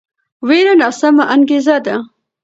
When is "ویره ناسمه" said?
0.47-1.23